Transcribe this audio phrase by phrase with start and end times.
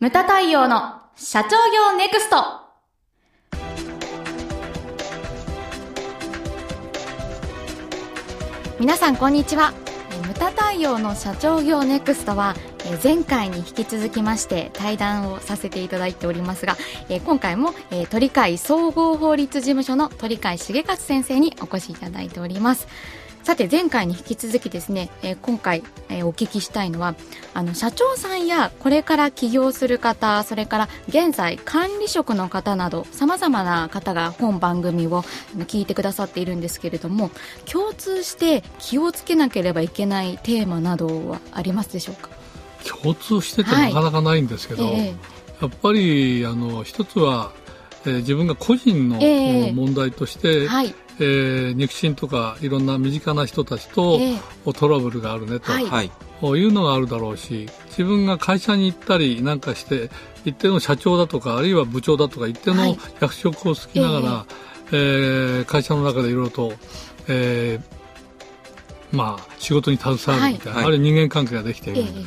[0.00, 2.36] ムタ太陽の社長業ネクスト。
[8.78, 9.74] 皆さんこんにちは。
[10.26, 12.54] ムタ太陽の社長業ネクストは
[13.04, 16.78] 前回に引き続きまして対談をさせていただいておりますが
[17.26, 17.74] 今回も
[18.08, 22.88] 鳥海総合法律事務所の鳥海重勝先生にお越しいただいております。
[23.42, 27.14] さて前回に引き続きですね、えー、今回、えー、お聞きしたいのは
[27.52, 35.22] あの社長さんやこれから起業する方それから現在管理職の方などさまざまな方が本番組を
[35.66, 37.30] 聞いてくださっているんですけれども
[37.64, 42.28] 共通して気をつけなければいけないテーマなどはありますでしょうか？
[43.02, 44.94] 共通しててなかなかないんですけど、はい。
[44.94, 47.52] えー、やっぱりあの一つは、
[48.04, 49.18] えー、自分が個人の
[49.72, 50.94] 問題として、えーはい。
[51.22, 54.18] えー、肉親とかいろんな身近な人たちと、
[54.74, 56.10] トラブルがあるねと、はい、い。
[56.64, 60.10] うのがあるだろうし自分が会社に行ったりなんかして
[60.46, 64.54] 一定の社長だとかあるいは部長だとか一定の役職を好きながら、はい、
[64.92, 66.72] えー、会社の中でいろいろと、
[67.28, 72.00] えー、まあ、仕事に携わるみたいな、はい、あるいは人間関係ができている。
[72.00, 72.26] えー、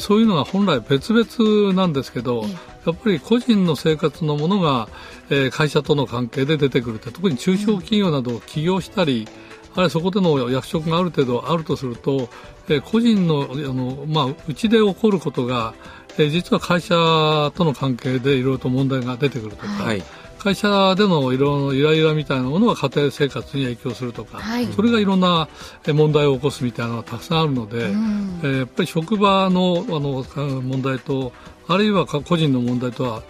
[0.00, 2.44] そういうのが本来別々なんですけど、
[2.86, 4.88] やっぱり個人の生活のものが、
[5.30, 9.26] えー、会社との関係で出てくるって特に中小企業などを起業したり、
[9.72, 12.28] あるいはそこでの役職がある程度あるとすると、
[12.68, 15.74] えー、個人のあの、まあ、うちで起こることが、
[16.18, 16.94] えー、実は会社
[17.54, 20.02] との関係でいろいろと問題が出てくるとか、はい、
[20.40, 25.48] 会社でのいろいろイライラみたいなものが家庭生活に影響するとか、はい、それがいろんな
[25.86, 30.24] 問題を起こすみたいなのがたくさんあるので、うん、えー、やっぱり職場のあの
[30.62, 31.32] 問題と
[31.68, 33.22] あるいは個人の問題とは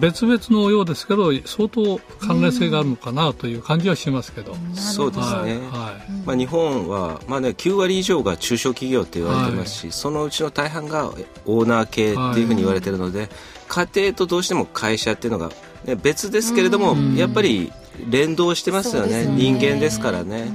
[0.00, 11.10] 別々のようですけど相当関連性があるのかなという感じはしますけど、そうですね、はい、まあ、日本は、まあね、9割以上が中小企業って言われてますし、はい、そのうちの大半が
[11.44, 13.28] オーナー系っていうふうに言われているので、
[13.68, 15.50] 家庭とどうしても会社っていうのが、
[15.84, 17.72] ね、別ですけれども、やっぱり
[18.08, 20.52] 連動してますよね、ね、人間ですからね。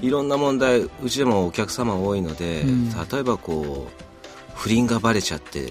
[0.00, 2.64] いろんな問題うちでもお客様多いので、
[3.12, 4.02] 例えばこう
[4.54, 5.70] 不倫がばれちゃって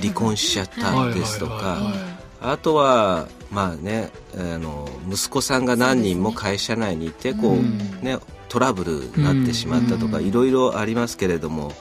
[0.00, 1.92] 離婚しちゃったですとか、
[2.40, 8.18] あとは、まあね、あの息子さんが何人も会社内にいてこう、ね、
[8.48, 11.72] トラブルになってしまったとか、いろいろありますけれども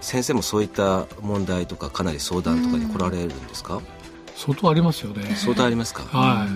[0.00, 3.80] 先生もそういった問題とかかなり相談とかに来られるんですか、
[4.36, 5.34] 相当ありますよね。
[5.36, 6.02] 相当ありますか？
[6.04, 6.48] はい。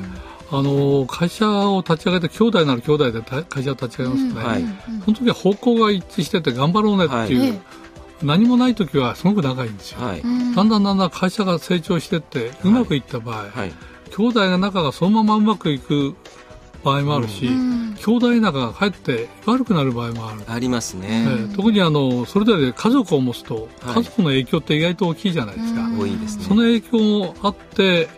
[0.49, 4.65] あの会社を立ち上げて兄弟なら兄弟で会社を立ち上げますね、はい、
[5.05, 7.61] その時は方向が一致してて頑張ろうねっていう、はい。
[8.23, 10.29] 何もない時はすごく長いんですよ、はい、だ
[10.65, 13.51] んだんだんだん会社が成長していってうまくいった場合、はい。
[13.51, 13.73] はい、
[14.17, 16.15] 兄弟の仲がそのままうまくいく
[16.87, 20.43] 場合もあるし、うん、兄弟仲がかえって悪くなる場合もある。
[20.47, 26.45] ありますね、えー、特にあのそれぞれ家族を持つと、家族の影響って意外と大きいじゃないですか、多いですね。
[26.45, 28.09] その影響もあって、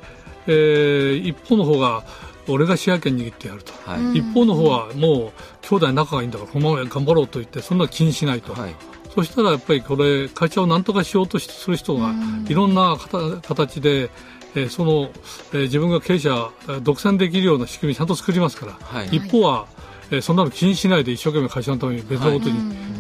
[0.47, 2.05] えー、一方の方が
[2.49, 8.75] 俺が主役権握ってやると、はい、一方の方はもう兄弟仲がいいんだからこのまま頑張ろうと言ってそんな気にしないと、はい、
[9.15, 12.15] そしたらやっぱりこれ会社を何とかしようとする人が
[12.49, 12.97] いろんな
[13.43, 14.11] 形で、
[14.55, 15.11] えー、その、
[15.53, 16.51] えー、自分が経営者
[16.83, 19.67] 独占できるような仕組みちゃんと作りますから、はい、一方は、
[20.11, 22.59] えー、そんなの気にしないで一生懸命会社のために別のことに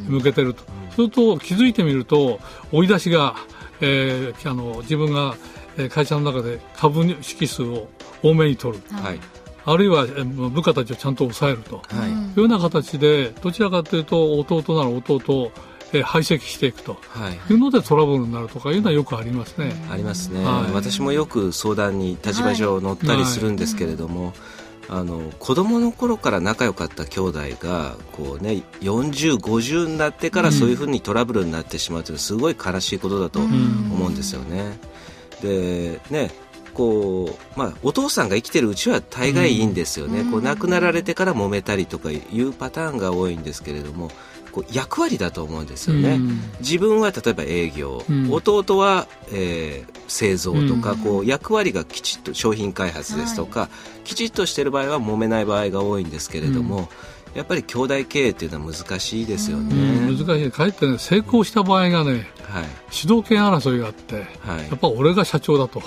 [0.08, 2.40] 向けてると、はい、すると気づいてみると
[2.72, 3.36] 追い出しが、
[3.80, 5.36] えー、あの自分が
[5.90, 7.88] 会社の中で株式数を
[8.22, 8.82] 多めに取る。
[8.96, 9.20] はい。
[9.64, 15.52] あるいは部下たちをちゃんと抑えると、はい、いうような形でどちらかというと弟なら弟
[15.92, 16.96] えー、排斥していくと。
[17.48, 17.52] い。
[17.52, 19.72] うのでトラブルになるとかいうのはよくありますね。
[19.90, 24.34] ありますね、はい、私もよく相談に立場上乗ったりするんですけれども、はい
[24.90, 34.78] あの子供の頃から仲良かった兄弟がこう、ね、40、50になってからそういうふうにトラブルになってしまうというのはすごい悲しいことだと思うんですよね。
[35.42, 36.30] でね
[36.74, 44.12] こうまあ、お父さんが生きてるうちは大概いいんですよね、こう亡くなられてから揉めたりとかいうパターンが多いんですけれども
[44.58, 53.68] こう役割だと思うんですよね、うん、自分は例えば営業、うん、弟は、えー、製造とか、うん、こう役割がきちっと商品開発ですとか、は
[54.00, 56.88] い、きちっとしている場合は揉めない場合が多いんですけれども、
[57.34, 59.74] やっぱり兄弟経営っていうのは難しいですよね、
[60.06, 60.50] 難しい。
[60.50, 65.86] かえって、ね、成功した場合がね、はい、主導権争いがあって、はい、やっぱ俺が社長だと、は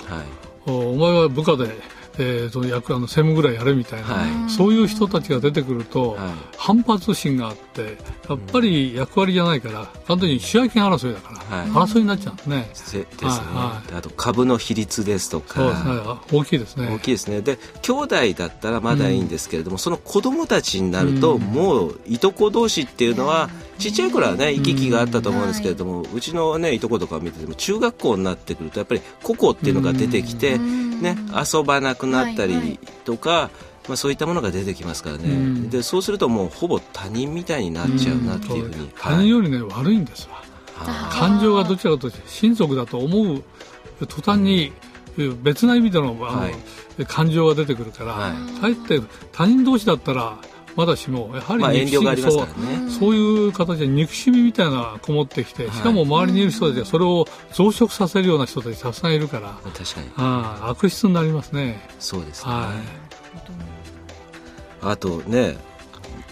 [0.66, 1.68] お前は部下で
[2.18, 6.18] えー、その役あの専務ぐらいやれみたいな、はい、そういう人たちが出てくると、はい、
[6.56, 7.96] 反発心があって
[8.28, 12.68] やっぱり役割じゃないから完全に主役権争いだから、はい、争いになっちゃうんですね。
[12.72, 15.54] ですね、はい、あと株の比率ですとか。
[15.54, 15.92] そうです、ね、
[16.32, 16.88] 大きいですね。
[16.94, 17.40] 大きいですね。
[17.40, 23.48] で兄弟だったらまだいいんですけれども、うん、その子供たちになると、うん、もういとこ同士っていうのは、
[23.78, 33.40] ちっちゃい頃はね行き来があったと思うんですけれども、うちのねいとことか見てても中学校になってくるとやっぱり個々っていうのが出てきて、ね遊ばなくなったりとか、はい。
[33.40, 40.42] はい、まあ、そういったものが出てきますからね、うん、でそうするともうほぼ他人みたいになっちゃうなっていうふうに、うん、他人よりね、はい、悪いんですわ。
[41.10, 43.44] 感情がどちらかというと親族だと思う
[44.06, 44.72] 途端に
[45.42, 46.50] 別な意味での,、は
[46.98, 49.00] い、感情が出てくるから、はい、かえって
[49.30, 50.38] 他人同士だったら
[50.76, 60.10] まだしもやはり憎しみ、まあ、そうそういう形で憎しみみたいなこもってきて、しかも周りにいる人たちはそれを増殖させるような人たちたくさんいるから、確かに。
[60.16, 61.86] あ悪質になりますね。
[61.98, 62.76] そうですね、はい、
[64.82, 65.56] あとね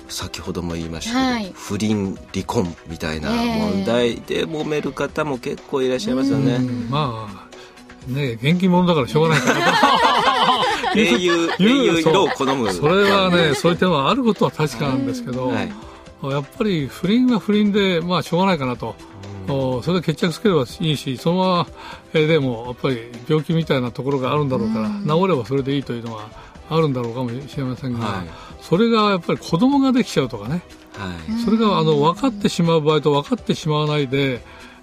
[0.08, 6.58] 先ほども言いましたけど、はい、不倫離婚みたいな問題で揉める方も結構いらっしゃいますよね。
[6.88, 9.60] まあね元気者だからしょうがないから
[10.94, 12.72] 英雄英雄色を好む。
[12.72, 15.70] それはねそういう点はあることは確かなんですけど、はい、
[16.24, 18.94] やっぱり不倫は不倫でまあしょうがないかなと。
[19.48, 21.66] それで決着つければいいしそのまま、
[22.14, 26.30] えでもやっぱり病気みたいなところがあるんだろうから、治ればそれでいいというのは
[26.70, 28.28] あるんだろうかもしれませんが、はい、
[28.60, 34.40] それがやっぱり子供ができちゃうとかね、はい、それがあの分かってしまう場合と分かってしまわないで、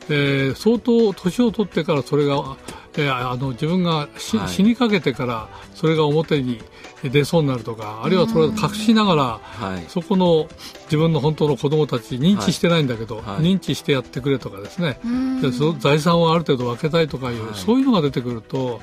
[0.10, 2.58] えー、相当年を取ってからそれが、
[2.98, 6.62] えー、あの自分が死はい、死にかけてからそれが表に
[7.04, 10.48] 出そうになるとかあるいはそれを隠しながら、はい、そこの
[10.86, 15.00] 自分の本当の子供たち認知してないんだけど、はい、認知してやってくれとかですね。
[15.42, 18.82] でその財産をある程度分けたいとかいう、そういうのが出てくると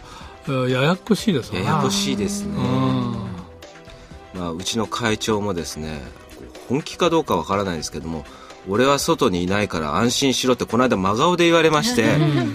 [0.69, 1.65] ややこしいですね。
[1.65, 2.55] ややこしいですね。
[4.35, 6.01] まあ、うちの会長もですね
[6.69, 8.25] 本気かどうかわからないですけども
[8.69, 12.03] 俺は外にいないから安心しろってこの間真顔で言われまして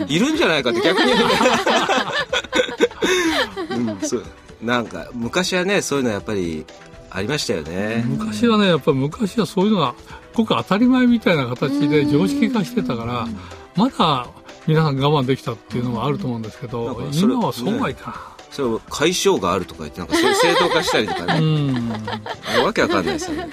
[0.08, 1.12] いるんじゃないかって逆に
[3.70, 3.96] う。
[3.96, 4.24] ん、そう。
[4.62, 6.66] なんか昔はねそういうのやっぱり
[7.12, 8.04] ありましたよね。
[8.08, 9.96] 昔はねやっぱり昔はそういうのが
[10.34, 13.28] ごく当たり前みたいな形で常識化してたから
[13.76, 14.28] まだ
[14.68, 18.16] 皆さん我慢できたっていうのはあると思うんですけど今はそうはいかな、
[18.52, 21.82] それを解消があるとか言ってなんか正当化したりとかね。
[22.64, 23.50] わけわかんないですよね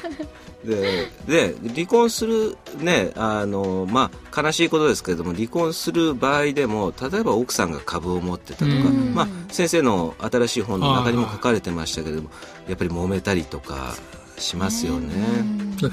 [0.67, 8.69] でで離婚するねあのまあ悲しいことですけれども離婚する場合でも例えば奥さんが株を持ってたとか、
[9.15, 12.31] まあ、先生の新しい本の中にも書かれてましたけれども
[12.69, 13.95] やっぱり揉めたりとか
[14.39, 15.15] しますよね。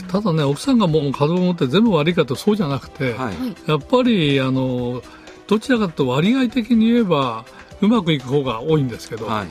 [0.10, 3.36] ただね奥さんがもう株を持って全部悪いかとそうじゃなくて、はい、
[3.70, 5.02] やっぱりあの
[5.48, 7.46] どちらかというと割合的に言えば
[7.84, 9.48] うまくいく方が多いんですけど、はい、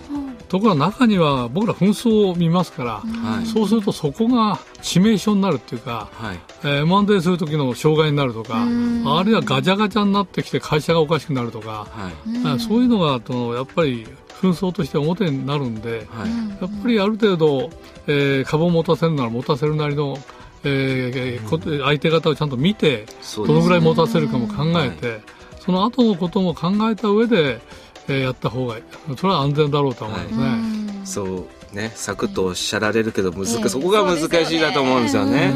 [0.49, 6.38] ところが中には僕ら紛争を見ますから、はい、そうするとそこが致命傷になるっていうか、はい。
[6.64, 14.06] えー、M&A する時の障害になるとかあるいはガチャガチャになってきて会社がおかしくなるとか、はい、そういうのがとやっぱり
[14.40, 16.31] 紛争として表になるんで、はい、
[16.61, 17.70] やっぱりある程度、
[18.06, 20.17] えー、株を持たせるなら持たせるなりの
[20.64, 23.06] えー、相手方をちゃんと見て、
[23.37, 25.20] どのぐらい持たせるかも考えて、
[25.61, 27.61] その後のことも考えた上で、
[28.08, 28.82] えー、やった方がいい。
[29.16, 30.56] それは安全だろうと思いますね、は
[31.04, 31.93] い、そうね。
[31.94, 35.52] サクッとおっしゃられるけど難、えー、そこが難しいなと思うんですよね。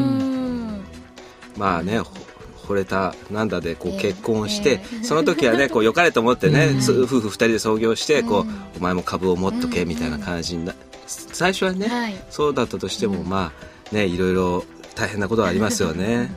[1.57, 2.01] まあね
[2.67, 10.75] 惚れたなんだでこう結婚して、その時はね こう良かれと思ってね、夫婦2人で創業してこう、お前も株を持っとけみたいな感じにな
[11.07, 13.53] 最初はね、そうだったとしても、ま
[13.93, 14.65] あねいろいろ
[14.97, 16.35] 大変なことはありますよね。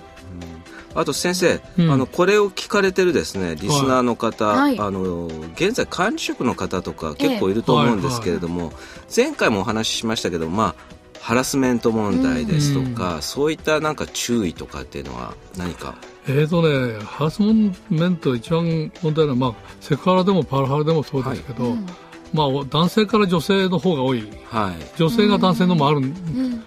[0.95, 8.83] あと先生、うん、あのこれを聞かれてるですねリスナーの方、はい、あの現在管理職の方とか結構いると思うんですけれども、えはいはい、
[9.15, 15.95] 前回もお話ししましたけどまあハラスメント問題ですとか、うん、そういったなんか注意とかっていうのは何か？
[16.27, 21.73] えーとね、ハラスメント一番問題なのは、まあ、セクハラでもパラハラでもそうですけど、はい。
[21.73, 21.85] うん
[22.31, 26.01] まあ、男性から女性の方が多い、はい、女性が男性のもある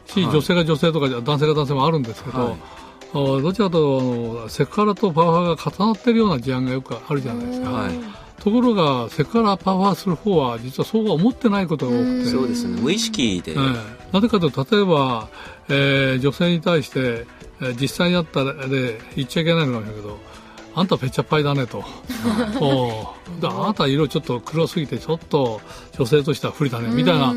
[0.07, 2.57] し、うん、女性が女性とか男性が男性もあるんですけど、はい
[3.13, 7.71] どちらかとセクハラとパワハラが重なっているような事案がよくあるじゃないですか。
[7.71, 7.93] はい。
[8.43, 12.31] ところがセクハラパワハラする方は実はそうは思ってないことが多くて。
[12.31, 12.81] そうですね。
[12.81, 13.77] 無意識で、えー、
[14.13, 15.29] なぜかというと例えば、
[15.69, 17.27] えー、女性に対して、
[17.61, 20.19] えー、実際にあった例言っちゃいけないのかもしれないけど、
[20.75, 21.85] あんたぺっちゃっぱいだねと。
[22.61, 25.61] おあなた色ちょっと黒すぎてちょっと
[25.99, 27.35] 女性としては不利だねみたいな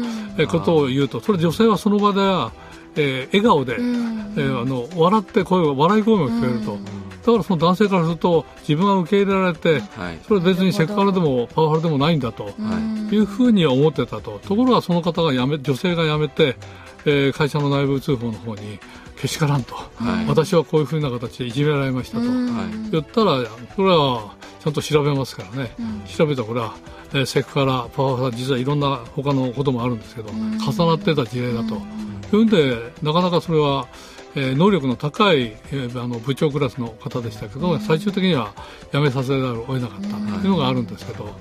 [0.47, 2.51] ことを言うとそれ女性はその場では、
[2.95, 6.77] えー、笑顔で、えー、あの笑って声笑い声も聞こえると。
[7.25, 12.53] だからその男性からすると自分が受け入れられて、はい、それは別にセクハラでもパワハラでもないんだと
[13.11, 14.39] いうふうに思ってたと。
[14.39, 16.55] ところがその方が辞め女性が辞めて、
[17.05, 18.79] えー、会社の内部通報の方に
[19.17, 23.43] けしからんと、はい、私はこういうふうな形でいじめられましたと、言ったら
[23.75, 26.75] それはちゃんと調べますからね、うん、調べたらこれは、
[27.11, 31.81] えー、セクハラパワハラ実はいろんな他のこともあるんですけど、重なってた事例だと、
[32.33, 33.87] いうんでなかなかそれは
[34.37, 38.53] えー、能力の高い、えー、あの部長クラスの方でしたけど、最終的には
[38.91, 41.33] 辞めさせざるを得なかったというのがあるんですけど、やっ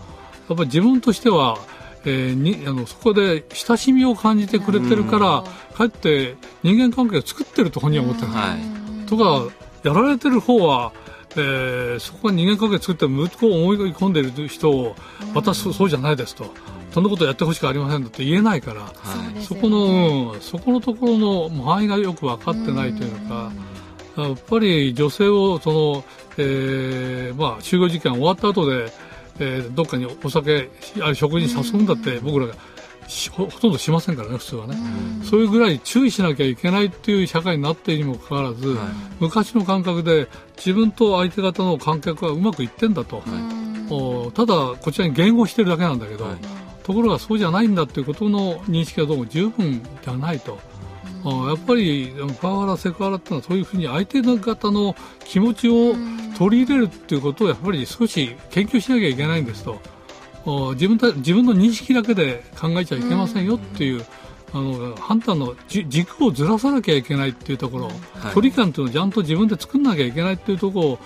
[0.49, 1.59] ぱり自分としては、
[2.05, 5.45] えー、にあのそこで親しみを感じてくれてるから、
[5.76, 8.57] かえって人間関係を作ってると本人は思ってるんです、は
[9.03, 10.93] い、とかやられてる方は
[11.37, 14.95] えー、そこが人間関係作って向こうを思い込んでいる人を、
[15.35, 16.45] 私そうじゃないですと、
[16.95, 18.89] そんなことやってほしくありませんだって言えないから、は
[19.37, 23.53] い、そこの、うん、そこのところの範囲がよく分かってないというのか、
[24.17, 26.05] やっぱり女性をその、
[26.39, 28.93] えーまあ、就業時間終わった後で、
[29.41, 30.71] えー、どっかにお酒、
[31.01, 32.55] あれ食事に誘うんだって僕らが
[33.33, 34.77] ほとんどしませんからね、普通はね、
[35.21, 38.87] うそういうぐらい注意しなきゃいけないっていう社会になっているにもかかわらず、はい、
[39.19, 50.59] 昔の感覚で自分と相手方の感覚はうまくいってんだと、はい、ただこちらに言語してるだけなんだけど、はいところがそうじゃないんだということの認識はどうも十分じゃないと。
[51.25, 52.12] やっぱり
[52.43, 55.95] パワハラ、セクハラっていうのはそういうふうに相手の方の気持ちを
[56.37, 59.81] 取り入れるっていうことをやっぱり少し研究しなきゃいけないんですと。
[60.75, 64.05] 自分た自分の認識だけで考えちゃいけませんよっていう。
[64.53, 67.95] あの判断の軸をずらさなきゃいけないっていうところ、はい、
[68.37, 70.99] 距離感というのをちゃんと自分で作んなきゃいけないっていうところを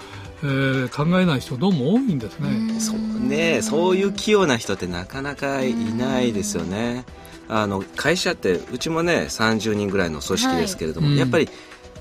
[0.42, 2.80] えー、考えない人どうも多いんですね。
[2.80, 7.04] そうね、そういう器用な人ってなかなかいないですよね。
[7.48, 11.48] あの会社ってうちもね30人ぐらいの組織ですけれども、はい、やっぱり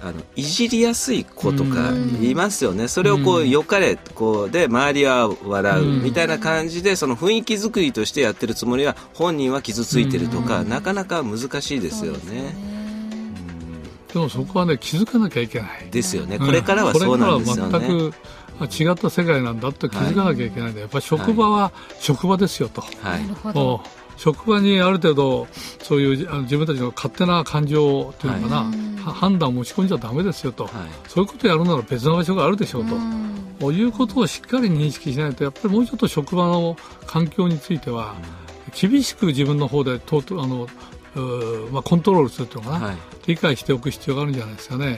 [0.02, 1.92] あのいじりやすい子とか
[2.22, 12.67] いますよね、それをこうよかれこうで周りは笑うみたいな感じでその雰囲気作りとしてやってるつもりは本人は傷ついてるとか、なかなか難しいですよね。
[14.18, 15.90] でもそこはね気づかなきゃいけない。
[15.92, 16.40] ですよね。
[16.40, 18.14] これからはそうなんですよね、全く
[18.66, 25.48] 違った世界なんだと気づかなきゃいけないんで、はい、やっぱり職場は職場ですよと、はい、職場にある程度
[25.84, 30.74] そういうあの自分たちの勝手な感情というのかな、はい、判断を持ち込んじゃだめですよと、はい、
[31.08, 32.96] そういうことをやるなら別の場所があるでしょうと。
[33.60, 38.14] こういうことをしっかり認識しないとやっぱりもうちょっと職場の環境については
[38.80, 40.68] 厳しく自分の方でとあの
[41.72, 42.98] まあ、コントロールするというのかな、はい、
[43.28, 44.98] 理解しておく必要があるんじゃないですかね。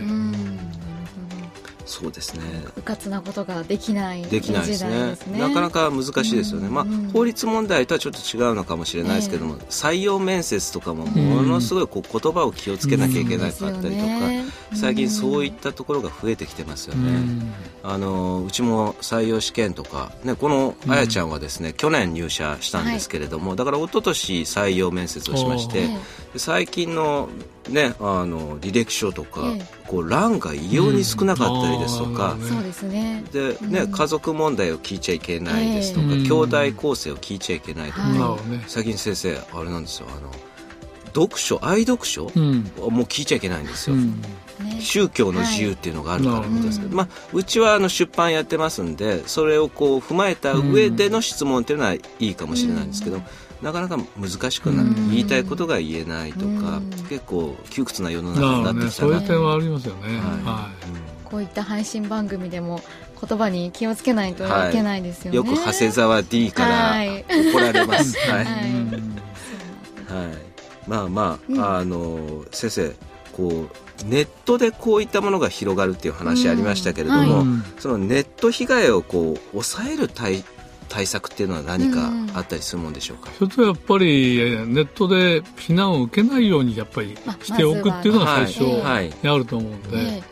[1.89, 2.43] そうですね。
[2.77, 5.15] うかつなことができないできないですね。
[5.15, 5.39] すね。
[5.39, 6.69] なかなか難しいですよね。
[6.69, 17.19] まあ法律問題とはちょっと違うのかもしれないですけども、えー、採用面接とかもものすごいこう言葉を気をつけなきゃいけなかったりとか、ね、最近そういったところが増えてきてますよね。
[17.81, 25.89] あのうちも採用試験とかねこのあやちゃんはですね、去年入社したんですけれども、はい、だから一昨年採用面接をしまして、
[26.35, 27.29] 最近の
[27.69, 33.23] ね、あの履歴書とか、ええ、こう欄が異様に少なかったりですとか、うん、そうですね。
[33.31, 36.31] でね、うん、家族問題を聞いちゃいけないですとか、えー、兄
[36.69, 40.31] 弟構成を聞いちゃいけないとか、最近先生あれなんですよあの
[41.13, 43.95] 読書愛読書、うん、もう聞いちゃいけないんですよ、
[44.79, 53.21] 宗教の自由っていうのがあるからみたいですけど、まあ、うちはあの出版やってますんでそれをこう踏まえた上での質問っていうのはいいかもしれないんですけど、
[53.61, 62.81] なかなか難しくない、言いたいことが言えないとか、結構窮屈な世の中になってきたな、ね、そういう点はありますよね、はい、はい、こういった配信番組でも
[63.21, 67.03] 言葉に気をつけないといけないですよね、はい、よく長谷沢 D から
[67.51, 68.55] 怒られます、 はい、はい、
[70.87, 72.95] まあまあ、うん、あの先生
[73.33, 77.51] こうネットでこういったものが広がるっていう話ありましたけれども、うん。
[77.53, 80.43] はい、そのネット被害をこう抑える対
[80.89, 90.23] 対策っていうのは何かあったりするもんでしょうか、うん、一つはやっぱりネットで避難を受けないようにやっぱりしておくっていうのが最初にあると思うんで、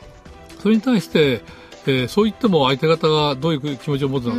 [0.59, 1.41] それに対して、
[1.85, 4.37] えー、そう言っても相手方がどういう気持ちを持つのか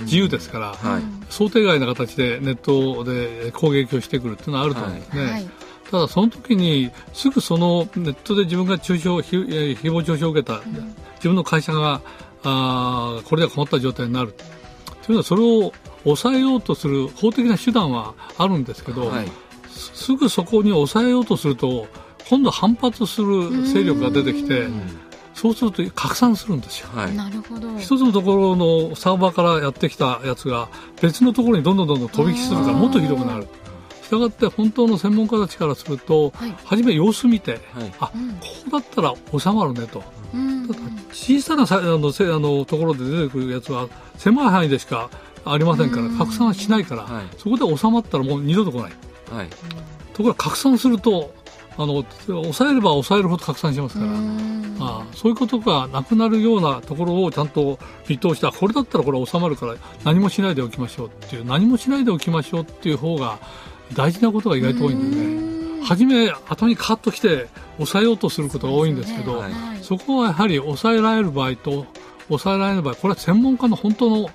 [0.00, 5.22] 自由ですから、はい、想定外な形でネットで攻撃をしてくるっていうのはあると思うんですね。
[5.22, 5.30] はい。
[5.32, 5.50] はい
[5.90, 10.60] ただその時にすぐそのネットで自分が中傷誹謗中傷を受けた
[11.16, 12.02] 自分の会社が
[12.44, 14.34] あこれで困った状態になる
[15.08, 15.72] というのはそれを
[16.04, 19.28] 抑えようとする法的な手段はあるんですけど、はい、
[19.70, 21.86] すぐそこに抑えようとすると
[22.28, 24.66] 今度反発する勢力が出てきて
[25.32, 26.88] そうすると拡散するんですよ。
[26.92, 27.78] はい、なるほど。
[27.78, 30.68] 一つのところのサーバーからやってきたやつが
[31.00, 33.48] 別のところにどんどんどんどん飛び火するからもっと広くなる。
[34.02, 37.60] したがって本当の専門家たちからすると、はい、初め様子見て、はい、
[38.00, 38.12] あ、こ
[38.68, 40.02] うだったら収まるねと。
[40.34, 40.68] うん、
[41.12, 43.88] 小さなあのあのところで出てくるやつは
[44.18, 45.08] 狭い範囲でしか
[45.44, 48.92] ありませんから拡散しないから、はい、そこで収まったらもう二度と来ない、
[49.30, 49.48] はい、
[50.12, 51.32] ところが拡散すると
[51.76, 54.10] あの抑えれば抑えるほど拡散しますから
[54.80, 63.38] あそういうことがなくなるようなところをちゃんと見通してこれだったらこれ収まるから何もしないでおきましょうっていう何もしないでおきましょうっていう方が
[63.94, 65.48] 大事なことが意外と多いんでね。
[65.84, 69.52] 初め頭にカッときて抑えようとすることが多いんですけど、ね。
[69.54, 71.86] はい、そこはやはり抑えられる場合と
[72.28, 74.30] 抑えられない場合これは専門家の本当の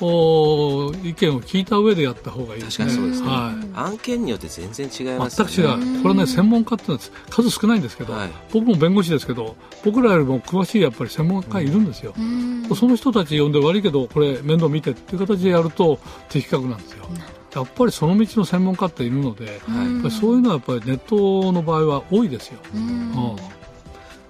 [0.00, 2.86] お意見を聞いた上でやった方がいいですね。
[2.86, 3.28] 確かにそうですね。
[3.28, 6.02] はい、案件によって全然違います、ね、全く違う。
[6.02, 7.00] これね、専門家ってのは
[7.30, 12.14] 数少ないんですけど、はい、僕も弁護士ですけど、僕らよりも詳しいやっぱり専門家いるんですよ。
[12.74, 17.06] その人たち呼んで悪いけど、これ面倒見てっていう形でやると的確なんですよ。
[17.54, 22.58] やっぱりその道の専門家っているので、はい、そういうのはやっぱりネットの場合は多いですよ。
[22.74, 23.36] うん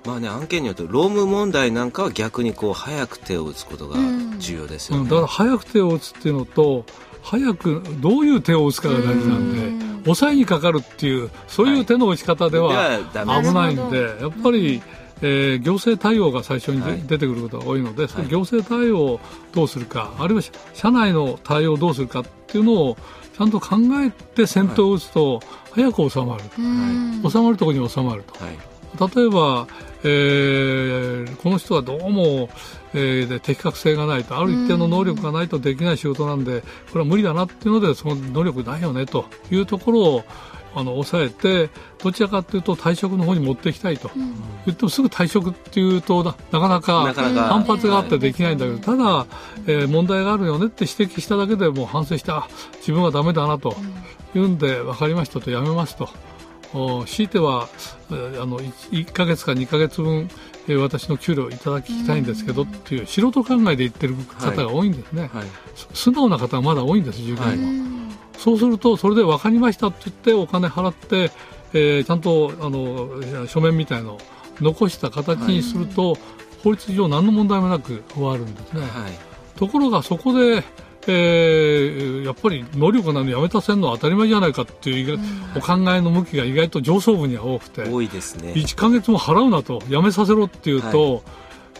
[0.07, 3.97] まあね、案件によってローム問題なんかは逆にこう早く手を打つことが
[4.39, 6.85] 重要ですよね、うん、だから早く手を打つっていうのと
[7.23, 14.81] 早くどういう手を打つかが大事なんで抑えにかかるっていうそういう手の打ち方では危ないんで、やっぱり、
[15.21, 19.21] えー、行政対応が最初に、はい、出てくることが多いので、その行政対応を
[19.53, 20.43] どうするか、あるいは
[20.75, 22.97] 社内の対応をどうするかっていうのを
[23.37, 25.41] ちゃんと考えて先頭を打つと、
[25.73, 28.35] 早く収まる、はい、収まるところに収まると。
[28.97, 29.67] 例えば、
[30.03, 32.49] えー、この人はどうも、
[32.95, 36.63] えー、適格性がないとある一定の能力がないとできない仕事なんで
[36.93, 40.25] これは無理だなっていうのでその能力ないよねというところを
[40.75, 41.71] あの抑えて
[42.03, 44.35] どちらかというと退職の方に持っていきたいと、うん、
[44.67, 49.27] 言ってもすぐ退職っていうとなかなか反発があってできないんだけど、ただ、
[49.67, 52.47] えー、問題があるよねって指摘しただけでもう反省した
[52.81, 53.75] 自分はだめだなと。
[54.39, 56.09] いうんで分かりましたとやめますと。
[56.73, 57.69] 強いては
[58.11, 60.29] あの 1, 1か月か2か月分、
[60.69, 65.31] えー、私の給料をいただきたいんですけどっていう素人考えで言ってる方が多いんですね、はい。
[65.31, 65.47] はい、
[65.95, 71.31] 素直な方がまだ多いんです従業員は、そうするとそれで分かりましたって言ってお金払って、
[71.73, 74.19] えー、ちゃんとあの書面みたいのを
[74.61, 76.17] 残した形にすると、
[76.63, 78.83] 法律上何の問題もなく終わるんですね、
[79.57, 80.65] ところがそこで
[81.09, 85.19] えー、やっぱり能力なのにやめさせるのは当たり前じゃないかっていう、
[85.57, 88.53] お考えの向きが意外と上層部には多くて多いですね。
[88.53, 91.21] 1か月も払うなとやめさせろっていうと、は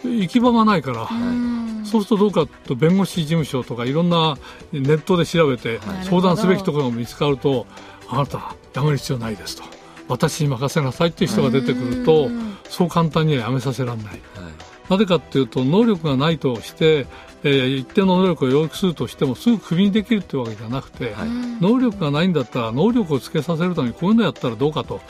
[0.09, 4.37] い、行き場がないから、はい、そうするとどうかと弁護士事務所とかいろんな
[4.71, 7.65] ネットで調べて相談すべきところが見つかると
[8.07, 9.63] あなたやめる必要ないですと。
[10.07, 12.29] 私に任せなさいっていう人が出てくると
[12.69, 14.05] そう簡単にはやめさせられない。
[14.05, 14.19] はい。
[14.89, 17.07] なぜかというと能力がないとして
[17.43, 21.29] えー、一定の能力を要求するとしてもすぐクビにできるというわけじゃなくて、はい、
[21.61, 25.01] 能力がないんだったら能力をつけさせるためにこういうのやったらどうかと、は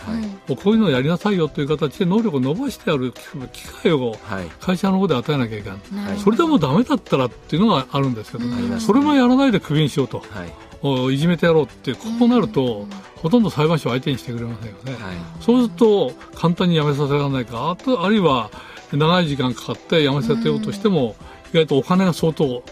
[0.49, 3.13] い、こういうのをやりなさいよという形で能力を伸ばしてやる
[3.53, 4.15] 機会を
[4.59, 10.21] 会社の方で与えなきゃいけない、はい、それでもだめだったらっていうのがあるんですけど、ね、それもやらないでクビにしようと。
[10.45, 11.17] い。
[11.17, 12.85] じめてやろうってこうなると、
[13.15, 14.95] ほとんど裁判所を相手にしてくれませんよね、
[15.39, 17.71] そうすると簡単に辞めさせられないか。
[17.71, 18.51] あとあるいは
[18.91, 21.15] 長い時間かかって辞めさせようとしても、
[21.53, 22.63] 意外とお金が相当、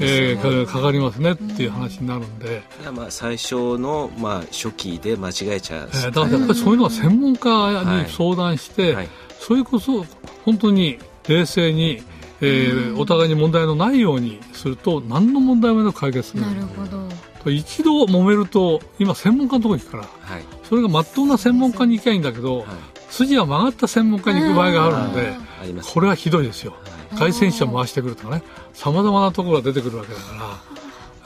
[0.00, 10.04] えー、かかりますねっていう話になるんで、うん、まあ最初の、まあ、初期で間違えちゃう、えー、だからやっぱりそういうのは専門家に相談して、はい、それこそ
[10.44, 12.02] 本当に冷静に、
[12.40, 16.42] えー、お互いに問題のないようにすると何の問題もなく解決する。
[16.42, 17.04] なるほど。
[17.50, 22.66] 一度揉めると今専門家のところに行くから、はい、それがまっとうな専門家に行きゃいいんだけど、はい、
[23.10, 25.36] 筋は曲がった専門家に行く場合があるので、
[25.72, 26.74] これはひどいですよ。
[27.14, 28.42] 外戦車回してくるとかね。
[28.72, 30.60] さまざまなところが出てくるわけだか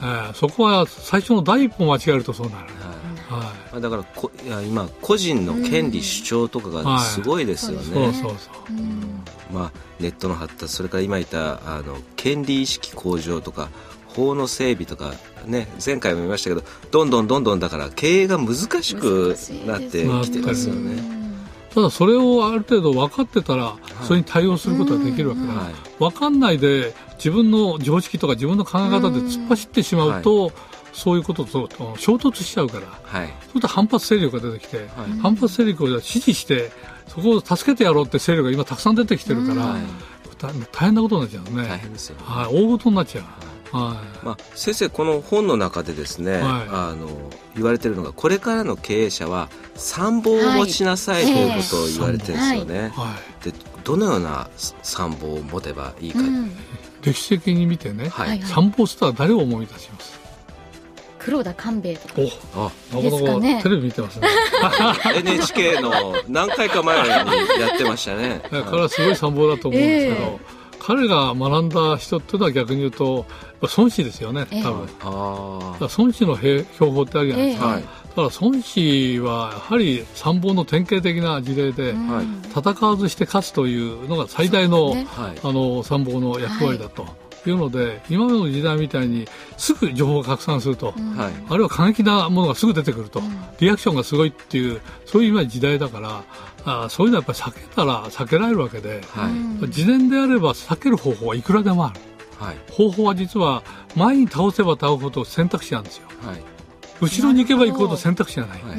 [0.01, 2.65] ら、えー、そこは最初の第一歩間違えるとそうなる。
[3.29, 8.05] はい、だからこいや今個人の権利主張とかがすごいですよね。
[8.05, 9.23] はい、そうそうそう、うん。
[9.53, 13.69] まあ、ネットの発達それから今言ったあの権利意識向上とか
[14.07, 15.13] 法の整備とか、
[15.45, 21.19] ね、前回も言いましたけどどんどんどんどんだから経営が難しくなってきてますよね。
[21.73, 30.51] ただそれをある程度分かってたら、それに対応することができるわけだ、はい、分かんないで自分の常識とか自分の考え方で突っ走ってしまうと、
[30.91, 34.87] そういうことと衝突しちゃうから、はい、そうすると反発勢力が出てきて、はい、
[35.21, 36.71] 反発勢力を支持して
[37.07, 39.75] そこを助けてやろうって勢力が今たくさん出てきてるから、
[40.39, 40.53] 大
[40.85, 41.67] 変なことになっちゃうね。
[41.67, 43.23] 大変ですよ、ね、はい、大事になっちゃう。
[43.71, 47.07] はい、まあ、先生この本の中でですね、はい、あの
[47.55, 52.89] 言われてるのがこれからの経営者は参謀を持ちなさい、ということを言われてるんですよね。
[52.89, 53.53] はい、で
[53.83, 54.49] どのような
[54.83, 56.51] 参謀を持てばいいか、うん、
[57.01, 60.19] 歴史的に見てね、はい、参謀スター誰を思い出します？
[61.19, 62.13] 黒田官兵衛とか。
[62.55, 62.71] おあ
[63.03, 63.61] なかなかね。
[63.61, 64.27] テレビ見てますね。
[65.15, 65.91] NHK の
[66.27, 67.23] 何回か前にや
[67.75, 68.41] ってましたね。
[68.49, 73.25] 彼はすごい参謀だと思うんですけど、えー彼が学んだ人っていうのは逆に言うと
[73.61, 81.93] 孫子ですよね多分、えー、孫子の標法ってあるじゃないですか、えー、だから孫子はやはり参謀の典型的な事例で、
[82.55, 85.07] 戦わずして勝つというのが最大のね、
[85.43, 87.03] あの参謀の役割だと。
[87.03, 87.11] はい
[87.47, 89.25] いうので今までの時代みたいに
[89.57, 96.23] すぐ情報が拡散すると、うん、あるいは過激なものがすぐ出てくると、うん、リアクションがすごいっていうそういう今時代だから
[96.65, 99.29] あそういうのはやっぱり避けたら避けられるわけで、は
[99.65, 101.99] い、事前であれば避ける方法はいくらでもある、
[102.37, 103.63] はい、方法は実は
[103.95, 106.41] 前に倒せば倒すほど選択肢なんですよ、はい、
[107.01, 108.75] 後ろに行けば行くほど選択肢がない、は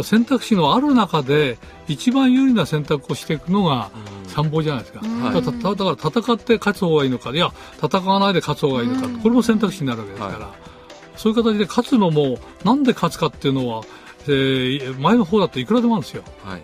[0.00, 1.58] い、選択肢のある中で
[1.88, 3.90] 一番有利な選択をしていくのが
[4.28, 7.30] 参謀じゃないですか、はい、だから戦って勝つ方がいいのか。
[7.30, 10.54] いや戦わないで勝つ方がいいのかこれも選択肢になるわけですから、
[11.16, 13.82] そういう形で勝つのもなんで勝つかっていうのは、
[14.26, 16.62] えー、前の方だといくらでもあるんですよ、はい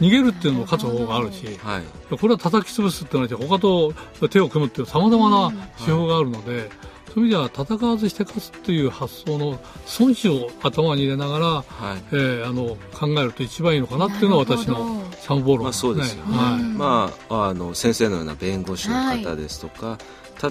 [0.00, 6.72] 逃げるっていうのも勝つ方法があるし、はい、これは叩き潰すっていうのは他と手を組むっていうさまざまな手法があるので、うんはい、そ
[7.16, 11.64] ういう意味では戦わずして勝つという発想の損失を頭に入れながら、はい、
[12.12, 15.62] えー、あの考えると一番いいのかなっていうのは私の参謀論ですね。
[15.64, 19.98] まあ、そうですよね、はい、まあ、あの先生のような弁護士の方ですとか、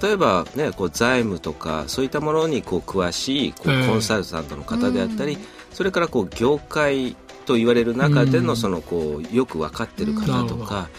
[0.02, 5.40] 例えば、ね、こう財務とかそういったものにこう詳しいこうコンサルタントの方であったり、えー、
[5.72, 10.90] それからこう業界と言われる中でのそのこうよく分かってる方とか、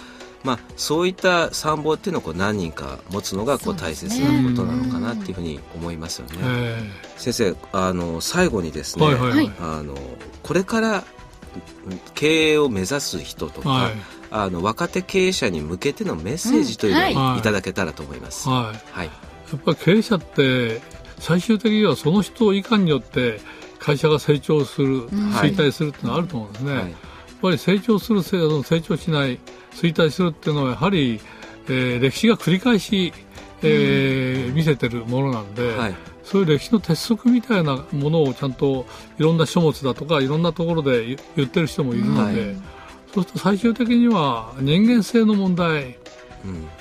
[0.44, 6.34] まあ、そういった参謀っていうのをこう何人か持つのがこう大切なことなのかなっていうふうに思いますよね。
[7.16, 9.96] 先生あの最後にですね、はいはい、あの
[10.42, 11.04] これから
[12.14, 13.92] 経営を目指す人とか、はい、
[14.30, 17.42] あの若手経営者に向けてのメッセージというのをい。
[17.42, 18.48] ただけたらと思います。
[18.48, 19.12] はい、はい、や
[19.56, 20.80] っぱり経営者って
[21.18, 23.40] 最終的にはその人以下によって
[23.78, 26.72] 会社が成長する、衰退するっていうのはあると思うんですね。
[26.72, 26.90] はい、やっ
[27.42, 29.38] ぱり成長する、成長しない、
[29.72, 31.20] 衰退するっていうのはやはり、
[31.68, 33.12] えー、歴史が繰り返し、
[33.62, 38.86] えー、見せてるものなんで、はい、そういう歴史の鉄則みたいなものをちゃんと
[39.18, 42.56] いろんな書物だとかいろんなところで言ってる人もいるので、はい、
[43.14, 45.98] そうすると最終的には人間性の問題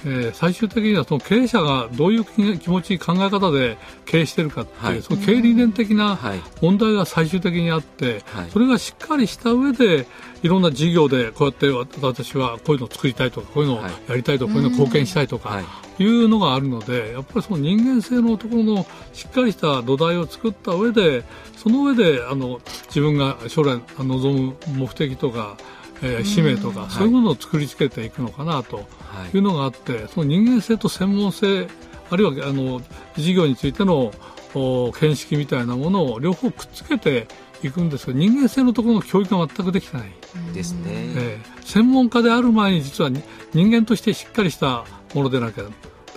[0.06, 6.19] えー、最終的にはその経営者がどういう気持ち考え方で経営しているかっていう、はい、その経営理念的な
[6.62, 10.08] 問題が最終的にあって、はい、それがしっかりした上で
[10.43, 11.69] いろんな事業でこうやって
[12.01, 15.62] 私はこういうのを作りたいとかこういうのをやりたいとか、こういうのを貢献したいとか
[15.97, 16.06] い。
[16.06, 21.23] うのがあるのでやっぱりその人間性のところのしっかりした土台を作った上で
[21.58, 25.58] その上であの自分が将来望む目的とか
[26.01, 28.88] えー、使命とか、そういうものを作りつけていくのかなと
[29.34, 29.38] い。
[29.38, 31.67] うのがあって、その人間性と専門性
[32.10, 32.81] あるいはあの
[33.17, 34.13] 事業についての
[34.53, 37.27] 見識みたいなものを両方くっつけて
[37.63, 40.12] いくんですが人間性のところの教育が全くできてない。
[40.53, 45.63] ですね、えー、専門家である前に実は人間としてしっかりしたものでなきゃ。
[45.63, 45.69] だ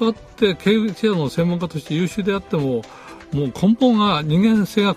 [0.08, 2.82] って経営者の専門家として優秀であっても
[3.32, 4.94] もう根本が人間性が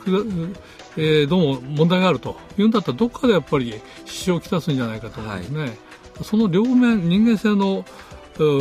[0.97, 5.61] えー、どうも問題があるというんだったらどっかでやっぱり支障をきたすんじゃないかと思うんですね。
[5.61, 5.71] はい、
[6.23, 7.85] その両面人間性の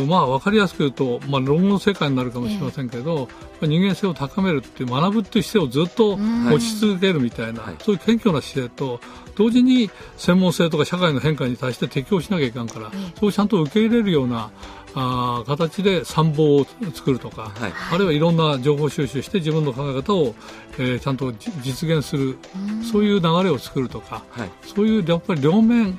[0.07, 3.27] まあ分かりやすく言うと、まあ、論の世界になるかもしれませんけど、
[3.61, 8.99] えー、人間性を高めるって学ぶっていう姿勢をずっと持ち続けるみたいな、はい、そういう謙虚な姿勢と
[9.35, 14.51] 同時に専門性とか社会の変化に対して適応しなきゃいかんから、えー、そうちゃんと受け入れるような
[14.93, 20.35] あ形で参謀を作るとか、はい、あるいはいろんな情報収集して自分の考え方を、
[20.77, 22.37] えー、ちゃんと実現する
[22.91, 25.97] そういう流れを作るとか、はい、そういうやっぱり両面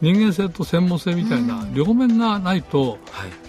[0.00, 2.98] 人間性と専門性みたいな両面がないと、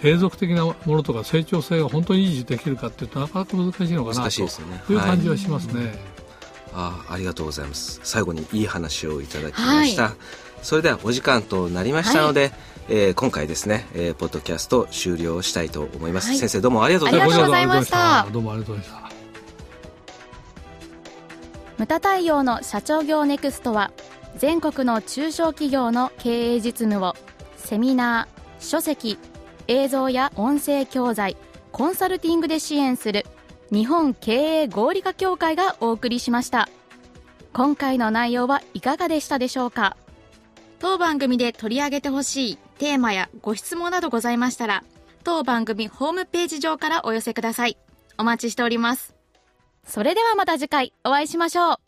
[0.02, 5.98] 永続的なものとか成長性が本当に維持できるかっていうとなかなか難しいのかなという感じはしますね。
[6.72, 8.00] あありがとうございます。
[8.04, 10.12] 最後にいい話をいただきました、はい、
[10.62, 12.52] それではお時間となりましたので、はい、
[12.88, 17.24] えー、今回ですね、えー、ポッドキャスト終了したいと思います、はい、先生どうもありがとうござ
[17.60, 18.26] いました。
[18.32, 19.16] どうもありがとうございました。
[21.78, 23.92] ムタ太陽の社長業ネクストは
[24.38, 27.14] 全国の中小企業の経営実務を
[27.56, 29.18] セミナー書籍
[29.68, 31.36] 映像や音声教材
[31.72, 33.26] コンサルティングで支援する
[33.70, 36.68] 日本経営合理化協会がお送りしました。
[37.52, 39.96] 今回の内容はいかがでしたでしょうか？
[40.78, 44.84] 当番組で取り上げてほしいテーマやご質問などございましたら
[45.24, 47.76] 当番組ホームページ上からお寄せください。
[48.18, 49.14] お待ちしております。
[49.84, 51.85] それではまた次回お会いしましょう。